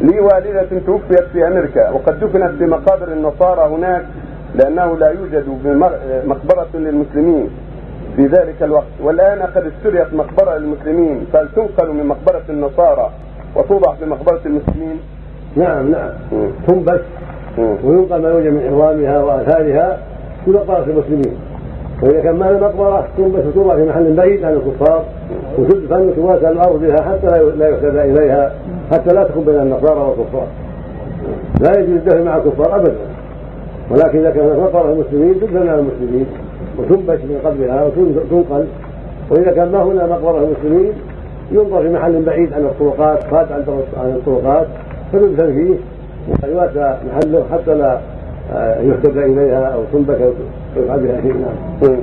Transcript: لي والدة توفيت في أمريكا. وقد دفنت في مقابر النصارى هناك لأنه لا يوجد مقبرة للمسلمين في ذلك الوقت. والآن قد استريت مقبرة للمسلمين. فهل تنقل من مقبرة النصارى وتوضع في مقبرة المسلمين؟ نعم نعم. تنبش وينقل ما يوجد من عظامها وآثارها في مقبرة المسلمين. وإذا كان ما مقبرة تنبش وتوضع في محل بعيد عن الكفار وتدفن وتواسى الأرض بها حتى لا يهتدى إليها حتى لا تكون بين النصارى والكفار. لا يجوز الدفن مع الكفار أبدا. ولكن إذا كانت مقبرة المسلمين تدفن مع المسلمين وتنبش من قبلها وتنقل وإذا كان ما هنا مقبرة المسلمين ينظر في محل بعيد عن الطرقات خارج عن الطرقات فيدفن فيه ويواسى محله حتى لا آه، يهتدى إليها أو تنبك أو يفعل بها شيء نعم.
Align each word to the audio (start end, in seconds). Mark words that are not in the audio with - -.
لي 0.00 0.20
والدة 0.20 0.68
توفيت 0.86 1.24
في 1.32 1.46
أمريكا. 1.46 1.90
وقد 1.90 2.20
دفنت 2.20 2.58
في 2.58 2.66
مقابر 2.66 3.12
النصارى 3.12 3.74
هناك 3.74 4.04
لأنه 4.54 4.96
لا 4.96 5.10
يوجد 5.10 5.44
مقبرة 6.26 6.68
للمسلمين 6.74 7.50
في 8.16 8.26
ذلك 8.26 8.62
الوقت. 8.62 8.92
والآن 9.02 9.42
قد 9.42 9.64
استريت 9.66 10.14
مقبرة 10.14 10.56
للمسلمين. 10.56 11.26
فهل 11.32 11.48
تنقل 11.56 11.92
من 11.92 12.06
مقبرة 12.06 12.42
النصارى 12.48 13.10
وتوضع 13.56 13.94
في 13.94 14.04
مقبرة 14.06 14.40
المسلمين؟ 14.46 15.00
نعم 15.56 15.90
نعم. 15.90 16.10
تنبش 16.66 17.00
وينقل 17.58 18.22
ما 18.22 18.28
يوجد 18.28 18.52
من 18.52 18.66
عظامها 18.72 19.22
وآثارها 19.22 19.98
في 20.44 20.50
مقبرة 20.50 20.84
المسلمين. 20.84 21.36
وإذا 22.02 22.20
كان 22.20 22.36
ما 22.36 22.52
مقبرة 22.52 23.08
تنبش 23.16 23.46
وتوضع 23.46 23.76
في 23.76 23.84
محل 23.84 24.12
بعيد 24.12 24.44
عن 24.44 24.52
الكفار 24.52 25.04
وتدفن 25.58 26.08
وتواسى 26.08 26.48
الأرض 26.48 26.80
بها 26.80 27.02
حتى 27.02 27.26
لا 27.56 27.68
يهتدى 27.68 28.02
إليها 28.02 28.52
حتى 28.92 29.14
لا 29.14 29.24
تكون 29.24 29.44
بين 29.44 29.54
النصارى 29.54 30.00
والكفار. 30.00 30.46
لا 31.60 31.78
يجوز 31.78 31.96
الدفن 31.96 32.24
مع 32.24 32.36
الكفار 32.36 32.76
أبدا. 32.76 32.94
ولكن 33.90 34.18
إذا 34.18 34.30
كانت 34.30 34.58
مقبرة 34.58 34.92
المسلمين 34.92 35.40
تدفن 35.40 35.66
مع 35.66 35.74
المسلمين 35.74 36.26
وتنبش 36.78 37.20
من 37.20 37.40
قبلها 37.44 37.84
وتنقل 37.84 38.66
وإذا 39.30 39.52
كان 39.52 39.72
ما 39.72 39.82
هنا 39.82 40.06
مقبرة 40.06 40.38
المسلمين 40.44 40.92
ينظر 41.52 41.82
في 41.82 41.88
محل 41.88 42.22
بعيد 42.22 42.52
عن 42.52 42.64
الطرقات 42.64 43.24
خارج 43.30 43.48
عن 43.96 44.10
الطرقات 44.16 44.66
فيدفن 45.10 45.52
فيه 45.52 45.74
ويواسى 46.48 46.96
محله 47.12 47.44
حتى 47.52 47.74
لا 47.74 47.98
آه، 48.52 48.80
يهتدى 48.80 49.24
إليها 49.24 49.66
أو 49.66 49.84
تنبك 49.92 50.20
أو 50.20 50.32
يفعل 50.76 51.00
بها 51.00 51.20
شيء 51.20 51.34
نعم. 51.34 51.96